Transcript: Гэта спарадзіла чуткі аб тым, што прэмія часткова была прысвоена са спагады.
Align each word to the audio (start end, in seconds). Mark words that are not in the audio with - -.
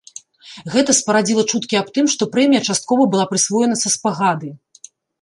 Гэта 0.75 0.95
спарадзіла 0.99 1.43
чуткі 1.53 1.79
аб 1.81 1.93
тым, 1.99 2.05
што 2.15 2.31
прэмія 2.33 2.65
часткова 2.69 3.01
была 3.15 3.31
прысвоена 3.35 3.75
са 3.87 3.97
спагады. 4.01 4.49